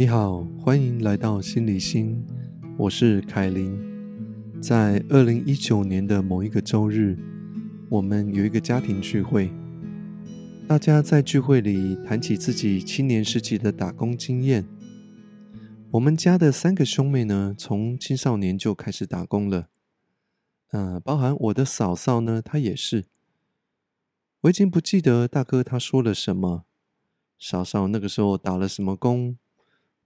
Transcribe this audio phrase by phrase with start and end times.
[0.00, 2.24] 你好，欢迎来到心理心，
[2.78, 3.78] 我是凯琳。
[4.58, 7.18] 在二零一九年的某一个周日，
[7.90, 9.52] 我们有一个家庭聚会，
[10.66, 14.66] 大家在聚会里谈起自己青年时期的打工经验。
[15.90, 19.68] 我们家的三个兄妹呢，从青少年就开始打工了，
[20.70, 23.04] 呃，包含我的嫂嫂呢，她也是。
[24.40, 26.64] 我已经不记得大哥他说了什么，
[27.38, 29.36] 嫂嫂那个时候打了什么工。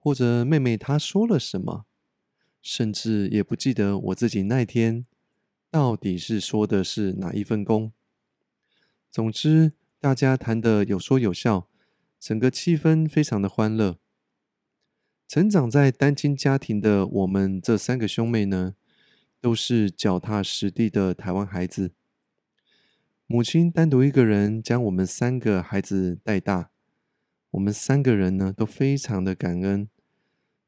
[0.04, 1.86] 或者妹妹她说了什么，
[2.60, 5.06] 甚至也不记得我自己那天
[5.70, 7.90] 到底是说的是哪一份工。
[9.10, 11.70] 总之，大家谈的有说有笑，
[12.20, 13.96] 整个气氛非常的欢乐。
[15.26, 18.74] 成长在单亲家庭的我们这三个兄妹呢，
[19.40, 21.92] 都是脚踏实地的台湾孩子。
[23.26, 26.68] 母亲单独一个人将我们三个孩子带大，
[27.52, 29.88] 我们三个人呢都非常的感恩。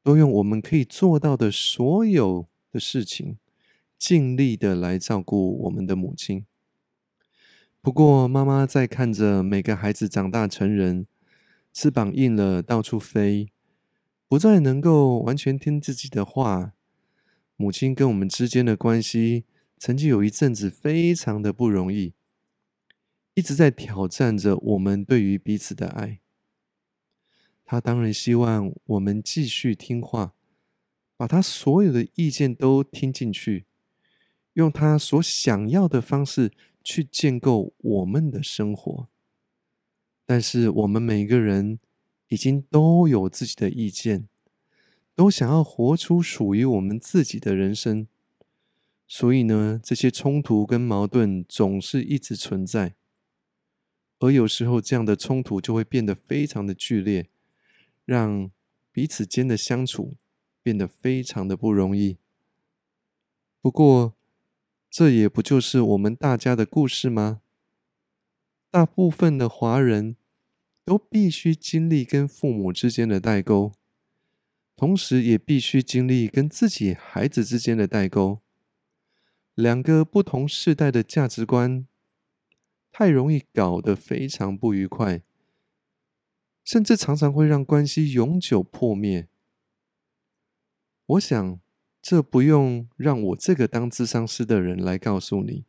[0.07, 3.37] 都用我们可以做到的所有的事情，
[3.97, 6.45] 尽力的来照顾我们的母亲。
[7.81, 11.07] 不过，妈妈在看着每个孩子长大成人，
[11.73, 13.49] 翅膀硬了到处飞，
[14.29, 16.71] 不再能够完全听自己的话。
[17.57, 19.43] 母亲跟我们之间的关系，
[19.77, 22.13] 曾经有一阵子非常的不容易，
[23.33, 26.21] 一直在挑战着我们对于彼此的爱。
[27.69, 30.33] 他当然希望我们继续听话，
[31.17, 33.65] 把他所有的意见都听进去，
[34.53, 39.09] 用他所想要的方式去建构我们的生活。
[40.25, 41.79] 但是我们每个人
[42.29, 44.29] 已经都有自己的意见，
[45.13, 48.07] 都想要活出属于我们自己的人生，
[49.05, 52.95] 所以呢，这些冲突跟矛盾总是一直存在，
[54.19, 57.27] 而有时候这样的冲突就会变得非常的剧烈。
[58.07, 58.49] 让
[58.93, 60.15] 彼此间的相处
[60.63, 62.17] 变得非常的不容易。
[63.59, 64.15] 不过，
[64.89, 67.41] 这也不就是我们大家的故事吗？
[68.71, 70.15] 大部分的华人
[70.85, 73.73] 都必须经历跟父母之间的代沟，
[74.77, 78.39] 同时也必须经历跟自己孩子之间的代沟。
[79.53, 81.85] 两个不同世代的价值观，
[82.89, 85.23] 太容易搞得非常不愉快。
[86.67, 89.29] 甚至常常会让关系永久破灭。
[91.05, 91.61] 我想，
[92.01, 95.63] 这不用让我这个当智商师的人来告诉你。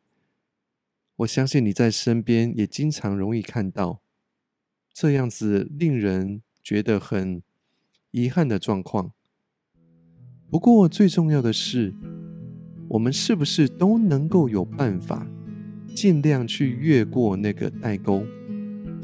[1.19, 4.01] 我相信你在身边也经常容易看到
[4.93, 7.45] 这样子令人觉得很
[8.11, 9.13] 遗憾的状况。
[10.51, 11.95] 不过，最重要的是，
[12.89, 15.29] 我们是不是都能够有办法，
[15.95, 18.27] 尽量去越过那个代沟？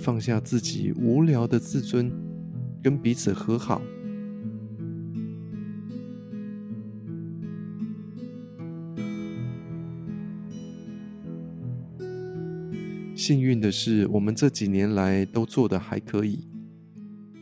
[0.04, 2.12] 放下自己无聊的自尊，
[2.82, 3.80] 跟彼此和好。
[13.16, 16.46] 幸运的是，我们这几年来都做的还可以。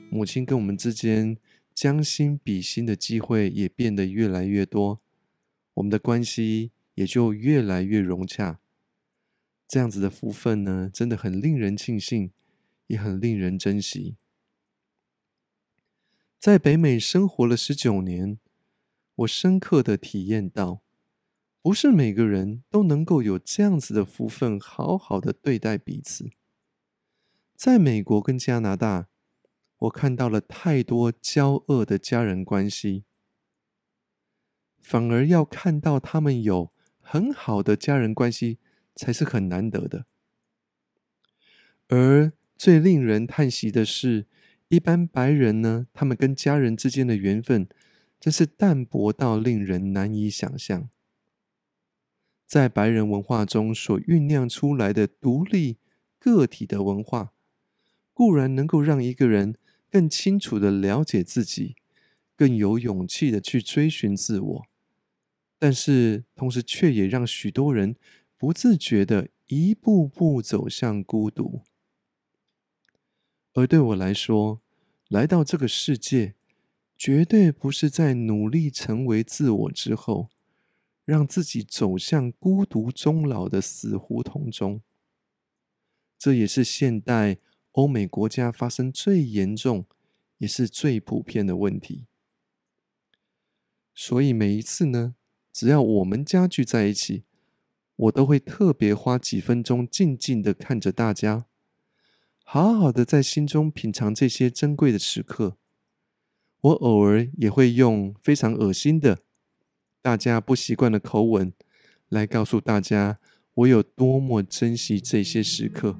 [0.08, 1.36] 母亲跟我们之间
[1.74, 5.00] 将心比心的机会也变得越来越多，
[5.74, 8.60] 我们的关系也就越来越融洽。
[9.66, 12.30] 这样子的福分呢，真的很令人庆幸。
[12.92, 14.16] 也很令人珍惜。
[16.38, 18.38] 在北美生活了十九年，
[19.14, 20.82] 我深刻的体验到，
[21.62, 26.30] 不是每个人都能够有这样子的福分，好好的对待彼此。
[27.56, 29.08] 在美国跟加拿大，
[29.78, 33.04] 我看到了太多交恶的家人关系，
[34.78, 36.70] 反而要看到他们有
[37.00, 38.58] 很好的家人关系，
[38.94, 40.04] 才是很难得的。
[41.88, 44.24] 而最令人叹息的是，
[44.68, 47.66] 一般白人呢，他们跟家人之间的缘分
[48.20, 50.88] 真是淡薄到令人难以想象。
[52.46, 55.78] 在白人文化中所酝酿出来的独立
[56.20, 57.32] 个体的文化，
[58.12, 59.56] 固然能够让一个人
[59.90, 61.74] 更清楚的了解自己，
[62.36, 64.66] 更有勇气的去追寻自我，
[65.58, 67.96] 但是同时却也让许多人
[68.38, 71.62] 不自觉的一步步走向孤独。
[73.54, 74.62] 而对我来说，
[75.08, 76.34] 来到这个世界，
[76.96, 80.30] 绝对不是在努力成为自我之后，
[81.04, 84.80] 让自己走向孤独终老的死胡同中。
[86.16, 87.38] 这也是现代
[87.72, 89.84] 欧美国家发生最严重，
[90.38, 92.06] 也是最普遍的问题。
[93.94, 95.14] 所以每一次呢，
[95.52, 97.24] 只要我们家聚在一起，
[97.96, 101.46] 我都会特别花几分钟，静静的看着大家。
[102.54, 105.56] 好好的在心中品尝这些珍贵的时刻，
[106.60, 109.20] 我偶尔也会用非常恶心的、
[110.02, 111.54] 大家不习惯的口吻
[112.10, 113.18] 来告诉大家，
[113.54, 115.96] 我有多么珍惜这些时刻。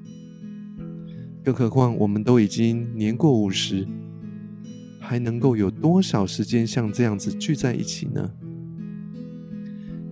[1.43, 3.87] 更何况，我们都已经年过五十，
[4.99, 8.31] 还能够有多少时间像这样子聚在一起呢？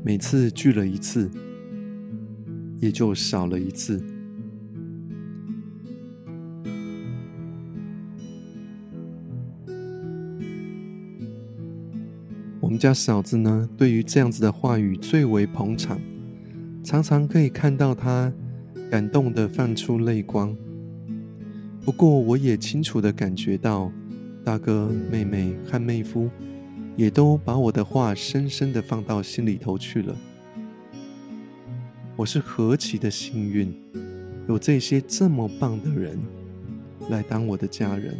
[0.03, 1.29] 每次聚了一次，
[2.79, 4.03] 也就少了一次。
[12.81, 16.01] 家嫂子呢，对于这样子的话语最为捧场，
[16.83, 18.33] 常常可以看到她
[18.89, 20.57] 感动的泛出泪光。
[21.85, 23.91] 不过，我也清楚的感觉到，
[24.43, 26.27] 大哥、妹妹和妹夫，
[26.97, 30.17] 也都把我的话深深的放到心里头去了。
[32.15, 33.71] 我是何其的幸运，
[34.47, 36.17] 有这些这么棒的人
[37.11, 38.17] 来当我的家人。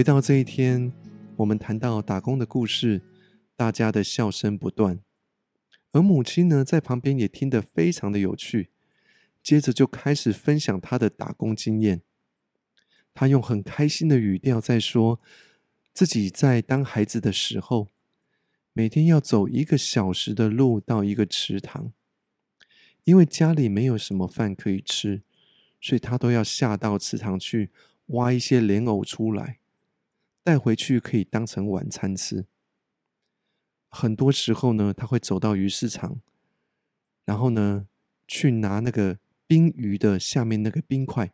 [0.00, 0.90] 回到这一天，
[1.36, 3.02] 我们谈到打工的故事。
[3.54, 4.98] 大家的笑声不断，
[5.92, 8.70] 而母亲呢，在旁边也听得非常的有趣。
[9.42, 12.00] 接着就开始分享她的打工经验。
[13.12, 15.20] 她用很开心的语调在说，
[15.92, 17.88] 自己在当孩子的时候，
[18.72, 21.92] 每天要走一个小时的路到一个池塘，
[23.04, 25.20] 因为家里没有什么饭可以吃，
[25.78, 27.68] 所以她都要下到池塘去
[28.06, 29.59] 挖一些莲藕出来，
[30.50, 32.44] 带回去可以当成晚餐吃。
[33.88, 36.20] 很多时候呢，他会走到鱼市场，
[37.24, 37.86] 然后呢，
[38.26, 41.30] 去拿那个冰鱼的下面那个冰块，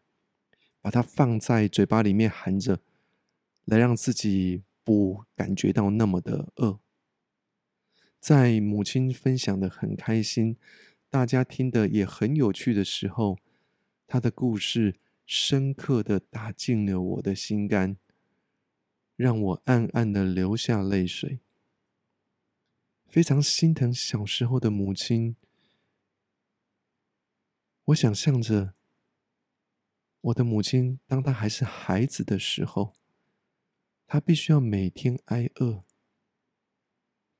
[0.82, 2.80] 把它放在嘴巴里面含着，
[3.64, 6.78] 来让自己不感觉到那么的饿。
[8.20, 10.58] 在母亲分享的很开心，
[11.08, 13.38] 大家听的也很有趣的时候，
[14.06, 17.96] 他的故事深刻的打进了我的心肝，
[19.16, 21.40] 让我暗暗的流下泪水。
[23.06, 25.36] 非常心疼小时候的母亲，
[27.86, 28.74] 我想象着
[30.20, 32.94] 我的母亲，当她还是孩子的时候，
[34.06, 35.84] 她必须要每天挨饿，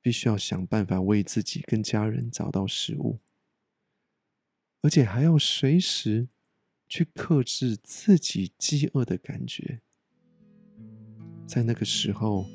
[0.01, 3.19] 必须要想办法为自己跟家人找到食物，
[4.81, 6.29] 而且还要随时
[6.87, 9.81] 去克制自己饥饿的感觉。
[11.47, 12.45] 在那个时候，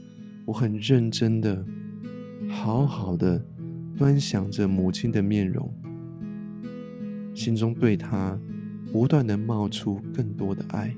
[0.45, 1.65] 我很认真的。
[2.51, 3.43] 好好的
[3.97, 5.73] 端详着母亲的面容，
[7.35, 8.39] 心中对她
[8.93, 10.95] 不断的冒出更多的爱。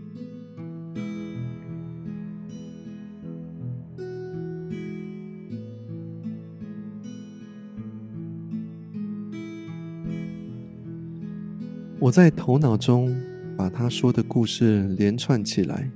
[12.01, 13.15] 我在头脑中
[13.57, 15.91] 把他说的故事连串起来，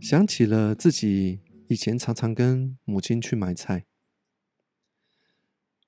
[0.00, 1.40] 想起了自己。
[1.70, 3.84] 以前常常跟母亲去买菜，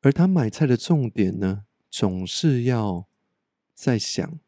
[0.03, 3.09] 而他买菜的重点呢，总是要
[3.73, 4.39] 在想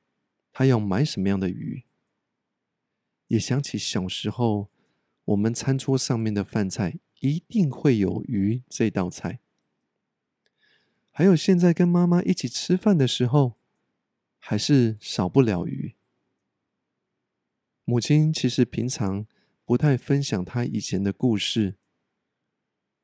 [0.53, 1.85] 他要买什么样的鱼。
[3.29, 4.69] 也想起小时候
[5.25, 9.41] 我们餐桌上面的饭菜一定会有鱼这道菜，
[11.11, 13.55] 还有现在跟妈妈一起吃饭的时候，
[14.39, 15.95] 还是少不了鱼。
[17.87, 19.27] 母亲其实平常。
[19.65, 21.77] 不太分享他以前的故事，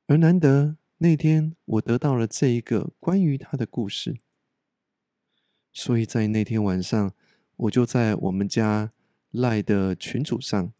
[0.06, 4.16] 而难得那天我得到了这一个关于他的故事，
[5.72, 7.14] 所以在那天晚上，
[7.56, 8.92] 我就在我们家
[9.30, 10.72] 赖的群组上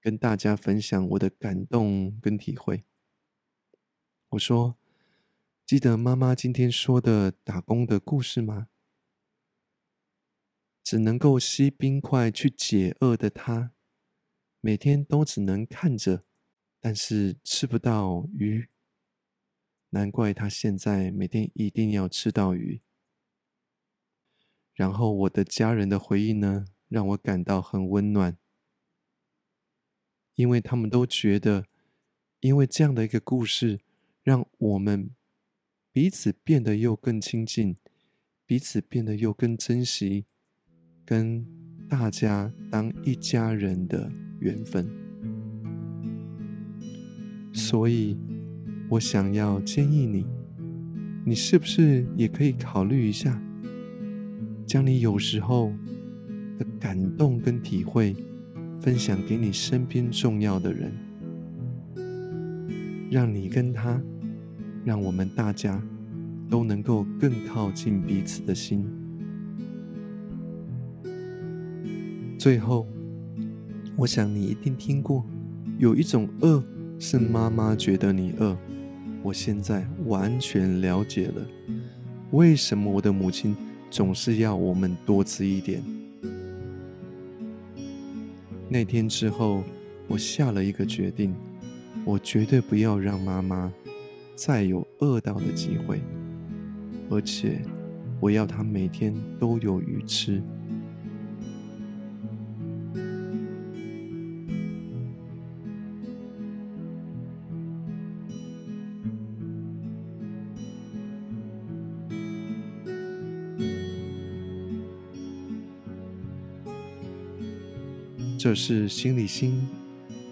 [0.00, 2.84] 跟大家分享我的感动跟体会。
[4.30, 4.76] 我说
[5.66, 8.68] ：“记得妈妈今天说的打工的故事吗？
[10.84, 13.72] 只能够吸冰块去解饿的他。”
[14.60, 16.24] 每天都只能看着，
[16.78, 18.68] 但是吃不到鱼。
[19.90, 22.82] 难怪他现在每天一定要吃到鱼。
[24.74, 28.38] 然后我的家人的回忆呢，让我感到很温暖，
[30.34, 31.66] 因为他们都觉得，
[32.40, 33.80] 因为这样的一个故事，
[34.22, 35.10] 让我们
[35.90, 37.76] 彼此变得又更亲近，
[38.46, 40.26] 彼此变得又更珍惜，
[41.04, 41.44] 跟
[41.88, 44.29] 大家当一家人的。
[44.40, 44.86] 缘分，
[47.52, 48.16] 所以
[48.88, 50.26] 我想要建议你，
[51.24, 53.40] 你是不是也可以考虑一下，
[54.66, 55.72] 将你有时候
[56.58, 58.16] 的感动跟体会
[58.80, 60.92] 分享给你身边重要的人，
[63.10, 64.00] 让你跟他，
[64.84, 65.82] 让我们大家
[66.48, 68.84] 都能够更靠近彼此的心。
[72.38, 72.86] 最后，
[74.00, 75.22] 我想你一定听过，
[75.76, 76.64] 有一种饿
[76.98, 78.56] 是妈妈觉得你饿。
[79.22, 81.46] 我现在完全了解了，
[82.30, 83.54] 为什么我的母亲
[83.90, 85.82] 总是要我们多吃一点。
[88.70, 89.62] 那天之后，
[90.08, 91.34] 我下了一个决定，
[92.06, 93.70] 我绝对不要让妈妈
[94.34, 96.00] 再有饿到的机会，
[97.10, 97.60] 而且
[98.18, 100.42] 我要她每天都有鱼吃。
[118.42, 119.68] 这是心理心，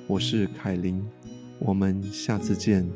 [0.07, 1.05] 我是凯琳，
[1.59, 2.89] 我们下次见。